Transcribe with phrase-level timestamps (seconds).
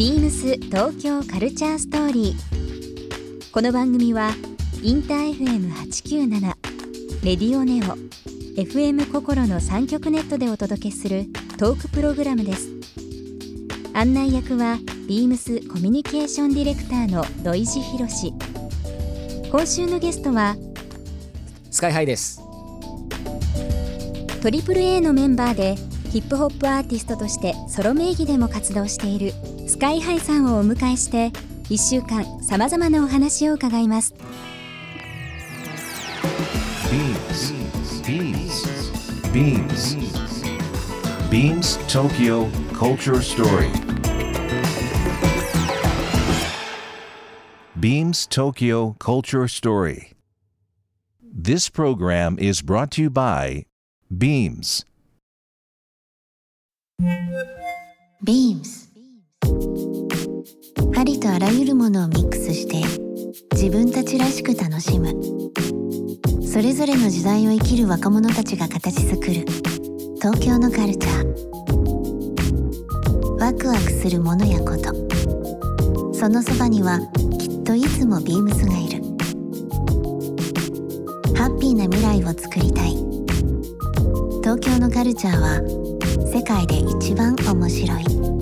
[0.00, 3.52] ビームス東京カルチャーストーリー。
[3.52, 4.30] この番組は
[4.82, 6.40] インター FM897
[7.22, 7.98] レディオネオ
[8.58, 11.26] FM 心の三極ネットでお届けする
[11.58, 12.70] トークプログラムです。
[13.92, 18.32] 案内役はビームスコミュニケーションディレクターの土井博志。
[19.50, 20.56] 今週のゲストは
[21.70, 22.40] スカイハイです
[24.40, 25.74] トリプル a のメンバーで
[26.10, 31.28] ヒップホップアーティストとしてソロ名義でも活動しているスカイハイさんをお迎えして
[31.70, 34.14] 1週間さまざまなお話を伺います
[39.32, 39.94] Beams.
[41.30, 43.70] Beams Tokyo Culture Story.
[47.78, 50.12] Beams Tokyo Culture Story.
[51.22, 53.64] This program is brought to you by
[54.10, 54.84] Beams.
[58.24, 58.89] Beams
[61.00, 62.82] ありとあらゆるものをミックスして
[63.52, 65.14] 自分たちらしく楽しむ。
[66.46, 69.46] それぞれの時代を生きる若者たちが形作る。
[70.16, 71.30] 東京のカルチャー。
[73.38, 74.92] ワクワクするものやこと。
[76.12, 77.00] そのそばには
[77.38, 79.02] きっといつもビームスがいる。
[81.34, 82.90] ハッピーな未来をつくりたい。
[84.42, 85.60] 東京のカルチャーは
[86.30, 88.39] 世界で一番面白い。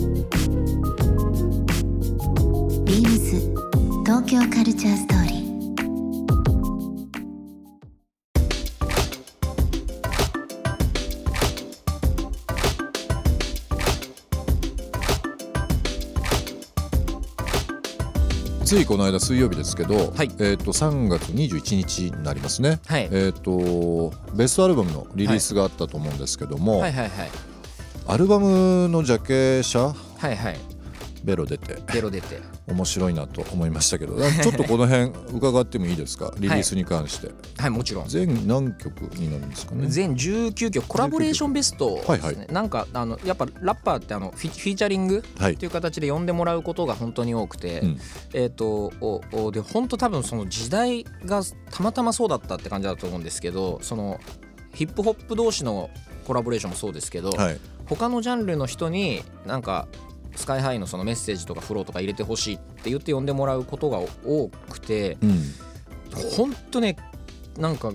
[4.38, 5.48] 京カルチャーストーリー。
[18.64, 20.30] ついこの間水曜日ですけど、はい。
[20.38, 22.78] えっ、と3月21日になりますね。
[22.86, 23.08] はい。
[23.10, 27.30] えっ、とベストアルバムのリリースがあったと思うんですけども、はいはいはい。
[28.06, 29.80] アルバムのジャケ写？
[29.80, 29.94] は
[30.30, 30.77] いはい
[31.24, 31.76] ベロ出て。
[31.92, 32.40] ベロ出て。
[32.66, 36.32] 面白いなと思いましたけど、ちょっとこの辺伺ってもいいですか？
[36.38, 38.08] リリースに関して、はいもちろん。
[38.08, 39.86] 全何曲になるんですかね？
[39.88, 42.46] 全19曲コラボレーションベストですね、はいはい。
[42.52, 45.54] なんかあのやっぱラッパーってあのフィフィーチャリングはい。
[45.54, 47.98] っていう形で呼んでもらうことが本当に多くて、うん。
[48.34, 54.20] えっ、とおおで本当多分その時代がたまたまそうだったって感じだと思うんですけどその
[54.74, 55.90] ヒップホップ同士の
[56.26, 57.60] コラボレーションもそうですけど、はい。
[57.86, 59.88] 他のジャンルの人になんか
[60.38, 65.42] スカイハイのそのメッセージとかフローとか入れてほしいって言って呼んでもらうことが多くてうん。
[66.36, 66.96] ほんとね
[67.58, 67.92] なんか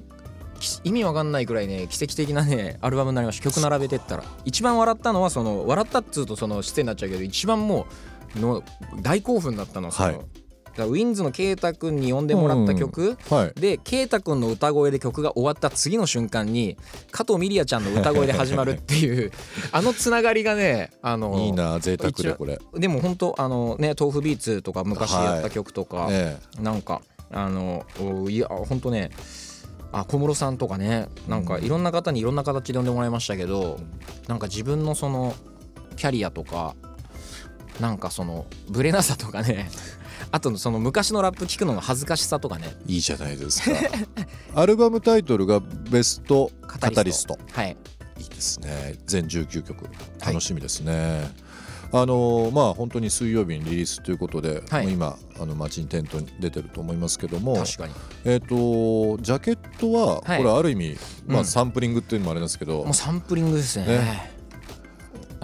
[0.59, 3.43] き意味わかんないくらいね奇跡的なねアルバムになりました。
[3.49, 4.23] 曲並べてったら。
[4.45, 7.87] 一番笑ったのはその笑ったっつうとその失礼になっちゃうけど一番も
[8.35, 8.63] うの
[9.01, 10.42] 大興奮だったのはその、はい
[10.77, 13.59] ウィンズのケイタ君に呼んでもらった曲、はい。
[13.59, 16.77] でケイタ君の歌声で曲が終わった次の瞬間に
[17.11, 19.31] 加藤ミリアちゃんの歌声で始まるっていう
[19.71, 22.59] あのつながりがねあのいいな贅沢でこれ。
[22.73, 27.01] でも本当あのね豆腐ビーツとか昔やった曲とか、えなんか
[27.31, 29.11] あのおいや本当ね
[29.91, 33.79] あ小室さんとかねなんかいろんな方にいろんな形で呼んでもらいましたけど、
[34.27, 35.35] なんか自分のその
[35.95, 36.75] キャリアとか
[37.79, 39.69] なんかそのブレなさとかね
[40.33, 42.75] あとその昔のラップ聞くのが恥ずかしさとかね。
[42.87, 43.77] いいじゃないですか。
[44.59, 47.37] アルバムタイトルがベストカタリスト。
[47.51, 47.77] はい。
[48.19, 48.95] いいですね。
[49.05, 49.85] 全19曲。
[50.25, 51.29] 楽しみですね、
[51.91, 54.91] あのまあ本当に水曜日にリリースということで、はい。
[54.91, 57.93] 今あの街に店頭に出てると思いますけども確かに。
[58.25, 58.47] えっ、と
[59.21, 60.37] ジャケットは、はい。
[60.39, 61.45] これある意味、まあ、うん。
[61.45, 63.85] サンプリングっていうのもあれですけど、もうサンプリングですね。
[63.85, 64.31] ね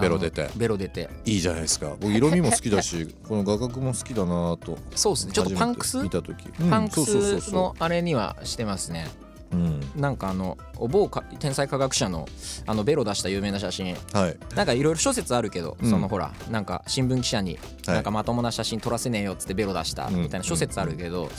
[0.00, 0.50] ベロ出て。
[0.56, 1.08] ベロ出て。
[1.24, 1.94] いいじゃないですか。
[2.00, 5.32] 僕色味も好きだし この画角も好きだなとそうですね。
[5.32, 5.98] ちょっとパンクス？
[5.98, 9.08] 見た時、パンクスそのあれにはしてますね。
[9.52, 12.28] う、うん、なんかあの某か天才科学者の
[12.66, 13.96] あのベロ出した有名な写真。
[14.12, 14.36] はい。
[14.54, 15.90] なんかいろいろ諸説あるけど、うん。
[15.90, 17.94] そのほらなんか新聞記者にはい。
[17.96, 20.22] なんかまともな写真撮らせねえよっつってベロ出したうん。
[20.22, 21.30] みたいな諸説あるけど、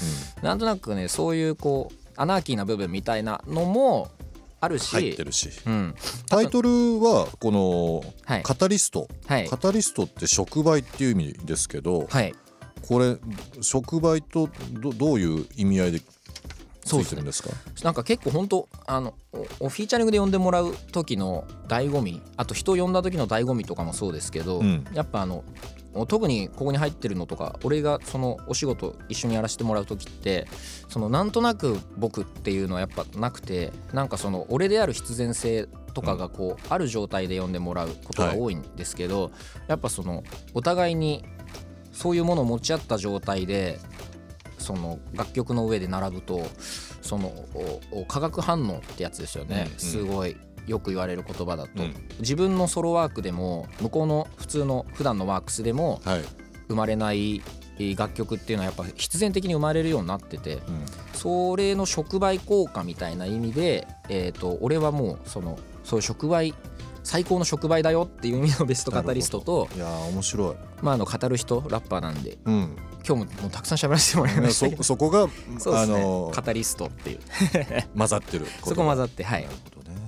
[0.41, 4.09] なんとなくねそういうこうアナーキーな部分みたいなのも
[4.61, 4.91] あるし。
[4.91, 5.49] 入ってるし。
[5.66, 5.95] うん。
[6.29, 6.69] タイトル
[7.01, 8.44] はこのはい。
[8.44, 9.49] カタリスト、はい。
[9.49, 12.33] カタリストって触媒っていう意味ですけど、はい。
[12.88, 13.18] これ
[13.62, 16.20] 触媒とどどういう意味合いでつ
[16.91, 17.49] そうですねいてるんですか？
[17.83, 24.85] なんか結構本当あのフィーチャリングで呼んでもらう時の醍醐味あと人を呼んだ時の醍醐味とかもそうですけど、うん。
[24.93, 25.43] やっぱあの
[26.07, 30.47] 特にここに入ってるのとか俺がそのお仕事一緒にやらせてもらう時って
[30.88, 39.31] そのなんとなく僕っていうのはやっぱなくてなんかその俺である必然性とかがこうある状態で呼んでもらうことが多いんですけど、
[39.67, 40.23] やっぱその
[40.53, 41.25] お互いに
[41.91, 43.77] そういうものを持ち合った状態で
[44.75, 46.44] その楽曲の上で並ぶと
[47.01, 47.33] その
[48.07, 50.38] 化学反応ってやつですよね、うんすごい
[50.68, 51.94] よく言われる言葉だと、うん。
[52.19, 56.23] 自分のソロワークでも向こうの普通の普段のワークスでもはい。
[56.68, 57.41] 生まれない
[57.97, 60.56] 楽曲っていうのはやっぱ必然的に生まれるようになってて。
[60.56, 60.85] うん。
[61.13, 66.53] それの触媒効果みたいな意味で、えー、と俺はもうそのそういう触媒
[67.03, 72.38] 最高の触媒だよっていう意味のベストカタリストと、いやー面白い、まあ、あの語る人ラッパーなんで。
[72.45, 72.75] うん、
[73.07, 75.27] 今日ももうたくさん喋らせてもらいました そそこが、あ
[75.59, 76.00] そうですね。
[76.00, 77.19] のカタリストっていう。
[77.98, 79.44] 混ざってるそこ混ざざってはい。
[79.44, 80.01] なるほどね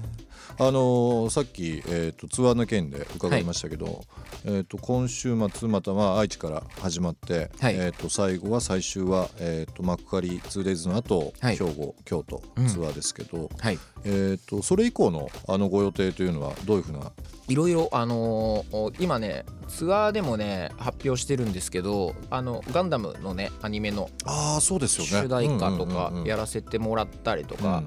[0.59, 4.03] あのーさっき、えー、とツアーの件で伺いましたけど、
[4.45, 7.75] えー、と今週末またまあ愛知から始まって、はい。
[7.75, 11.57] えー、と最後は最終は、えー、と幕張 2days の後、はい。
[11.57, 12.67] 兵庫京都うん。
[12.67, 13.79] ツアーですけど、はい。
[14.03, 17.11] えー、とそれ以降のあのご予定というのはどういうふうな
[17.47, 25.27] いろいろあのー今ねツアーでもね発表してるんですけどあのガンダムのねアニメのああそうですよね。
[25.27, 27.83] 主題歌とかやららせてもらったりとか、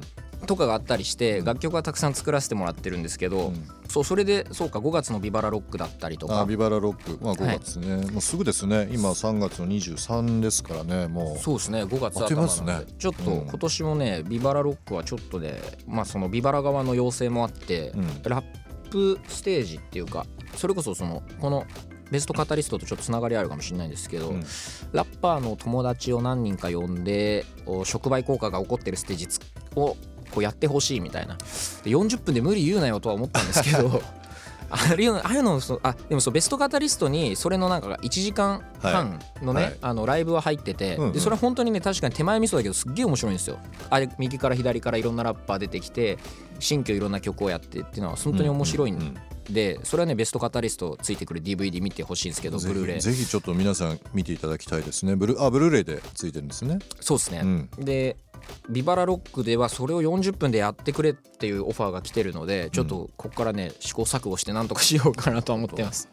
[0.46, 3.52] とかがあったりして楽曲はたくさん作らせてもらってるんですけど、
[3.88, 6.44] そうそれでそうか5月のビバラロックだったりとか。
[6.46, 8.88] ビバラロック、まあ、5月ね、もうすぐですね。
[8.90, 11.38] 今3月の23ですからねもう。
[11.38, 11.84] そうですね。
[11.84, 12.66] 5月頭ますね。
[12.66, 13.48] なのでちょっとうん。
[13.48, 18.06] 今年もね、ビバラロックはちょっとねまあそのビバラ側の要請もあって、うん。
[18.24, 18.44] ラッ
[18.86, 21.66] プステージっていうかそれこそそのこの
[22.10, 24.40] ベストカタリストとちょっとつながりあるかもしれないんですけど、うん。
[24.92, 29.40] ラッパーの友達を何人か呼んでお触媒効果が起こってるステージつ
[29.74, 29.96] を
[30.30, 31.36] こうやってほしいみたいな。
[31.36, 34.02] で40分で無理言うなよとは思ったんですけど
[34.70, 39.70] あれああいうのそうあでもそうベストカタリストにそれのなんか1時間半のね、はい。
[39.70, 39.78] はい。
[39.82, 41.12] あのライブは入ってて、うんうん。
[41.12, 43.58] でそれは本当にね確かに手前味噌だけどすっげえ面白いんですよ。
[43.90, 46.18] あれ右から左からいろんなラッパー出てきて
[46.58, 49.16] 新居いろんな曲をやってっていうのは本当に面白いん
[49.50, 53.00] でそれはねベストカタリストついてくる DVD 見てほしいんですけどブルーレイ。
[53.00, 55.16] ぜひちょっと皆さん見ていただきたいですね。
[55.16, 56.78] ブルあブルーレイでついてるんですね。
[57.00, 57.70] そうですね、うん。
[57.78, 58.16] で
[58.68, 66.08] ビバラロックではそれを40分でやってくれっていうオファーが来てるのでちょっとここからね試行錯誤してなんとかしようかなとは思ってます。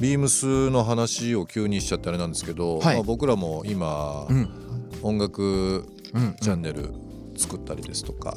[0.00, 2.96] ビームスの話を急にしちゃってあれなんですけど、はい。
[2.96, 4.50] まあ、僕らも今、うん。
[5.02, 6.36] 音楽うん。
[6.40, 6.90] チャンネル
[7.36, 8.36] 作ったりですとか、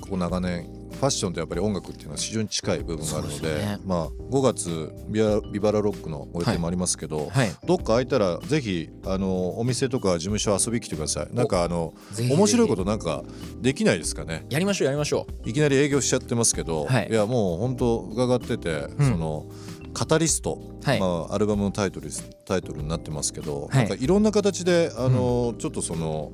[0.00, 0.68] ここ長年
[1.04, 3.78] ファッションとやっぱり音楽っていうのは非常に近い部分があるのでね。
[3.84, 7.52] まあ、5月ビバビバラロックのご予定もありますけど、はい。
[7.66, 11.34] どっか空いたらぜひあのお店とか事務所遊びに来てください。
[11.34, 13.22] なんかあの面白いことなんか
[13.60, 14.46] できないですかね？
[14.48, 17.08] やりましょうやりましょいきなり営業しちゃってますけど、はい。
[17.12, 19.10] やもう本当伺ってて、うん。
[19.10, 19.46] その
[19.92, 21.00] カタリスト、はい。
[21.00, 22.08] まあ、アルバムのタイトル
[22.46, 23.76] タイトルになってますけど、はい。
[23.76, 26.32] なんかいろんな形であの、ちょっとその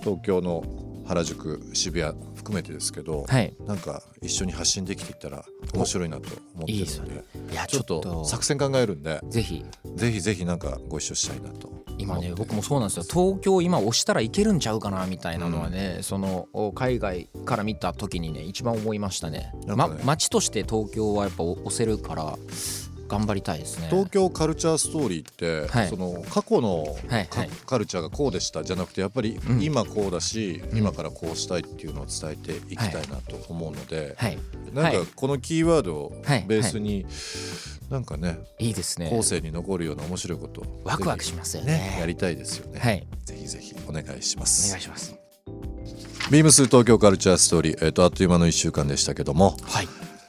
[0.00, 0.62] 東京の
[1.08, 3.56] 原宿渋谷含めてですけど、うはい。
[3.66, 5.44] なんか一緒に発信できていったら
[5.74, 9.64] 面白いなと思ってるのでいやちょっと作戦考えるんでぜひ。
[9.94, 13.02] ぜひぜひなんかご一緒したいなと今ね僕もそうなんですよ。
[13.04, 19.52] 東京今押したらいけるんちゃうかなみたいなのはね、そのお海外から見た時にね一番思いましたね。
[19.66, 19.74] ね。
[20.04, 22.38] 街として東京はやっぱ押せるから
[23.08, 23.88] 頑張りたいですね。
[23.90, 25.88] 東京カルチャーストーリーって、はい。
[25.88, 27.50] その過去のかはいはい。
[27.66, 29.62] カルチャーがこうでしたじゃなくてやっぱりうん。
[29.62, 30.78] 今こうだし、うん。
[30.78, 34.38] 今からこうしたいっていうのを伝えていきたいなと思うので、はい。
[34.74, 34.96] なんはい。
[34.98, 37.06] かこのキーワードをはいベースに、
[37.90, 39.08] なんかねいいですね。
[39.10, 41.72] 後世に残るような面白いことをワクワクしますよね。
[41.72, 43.06] ねやりたいですよね、はい。
[43.24, 45.14] ぜひぜひお願いしまおす願いします。
[46.30, 49.88] ビームス東京カルチャーストーリー、えっとあっという間の1週間でしたけども、はい。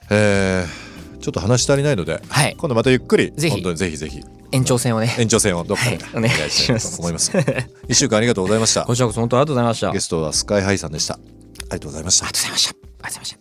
[0.10, 2.56] えーちょっと話足りないのではい。
[2.58, 3.54] 今度またゆっくりぜひ。
[3.56, 4.22] 本当にぜひぜひ。
[4.52, 5.16] 延長戦をね。
[5.20, 6.06] 延長戦をどっかではい。
[6.16, 7.32] お願いしたいと思います。
[7.32, 8.84] 1 週間ありがとうございました。
[8.84, 9.88] こちらこそ本当ありがとうございました。
[9.88, 11.14] ありゲストはスカイハイさんでした。
[11.16, 12.26] ありがとうございました。
[12.26, 12.70] がとうございました。
[12.70, 13.40] ありがとうございました。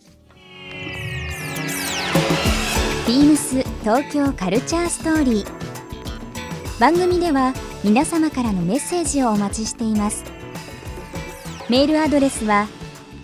[3.08, 5.46] ビームス東京カルチャーストーリー。
[6.78, 10.24] 番組では皆様からのメッセージをお待ちしています。
[11.68, 12.68] メールアドレスは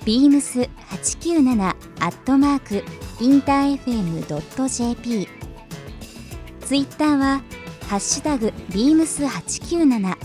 [0.04, 2.84] beams897 アットマーク
[3.20, 5.28] インター FM.jp
[6.60, 7.42] ツイッターは
[7.88, 10.16] ハッシュタグ beams897 ハ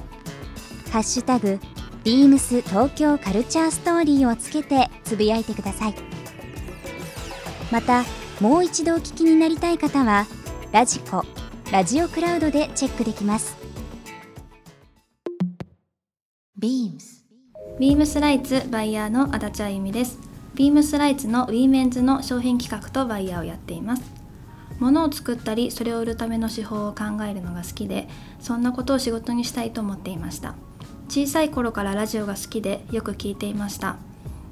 [1.00, 1.60] ッシュタグ
[2.04, 5.96] ビームス東京カルチャーストーリーをつけてつぶやいてください。
[7.72, 8.04] また
[8.40, 10.26] もう一度お聞きになりたい方は
[10.72, 11.24] ラジコ
[11.72, 13.56] ラジオクラウドでチェックできます。
[16.58, 17.26] ビームス。
[17.80, 20.29] ビームスライツバイヤーの足立あゆみです。
[20.60, 24.04] ビームスライツのウィメンズの商品企画とバイヤーをやっています。
[24.80, 28.10] 物を作ったり、それを売るための手法を考えるのが好きで、
[28.42, 30.56] そんなことを仕事にしたいと思っていました。
[31.08, 33.96] 小さい頃からラジオが好きでよく聞いていました。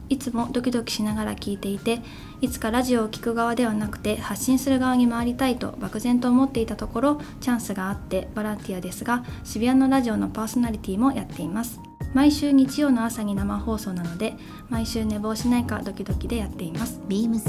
[0.07, 1.99] いつもドキドキしながら聞いていて、
[2.39, 11.81] いつかラジオを聞く側ではなくて発信する側に回りたいと漠然と思っていたところ、チャンスがあってボランティアですが、渋谷のラジオのパーソナリティもやっています。
[12.17, 14.33] 毎週日曜の朝に生放送なので
[14.69, 17.47] 毎週寝坊しないかドキドキでやっていますビームス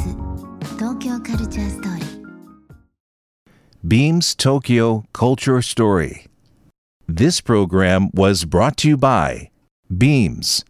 [0.77, 2.19] 東京カルチャーストーリー
[3.83, 6.27] Beams Tokyo Culture Story.
[7.09, 9.49] This program was brought to you by
[9.91, 10.67] Beams.